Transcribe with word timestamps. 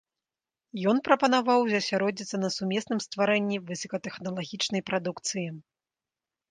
Ён 0.91 0.97
прапанаваў 1.07 1.59
засяродзіцца 1.73 2.37
на 2.43 2.49
сумесным 2.57 2.99
стварэнні 3.07 3.57
высокатэхналагічнай 3.69 4.81
прадукцыі. 4.91 5.47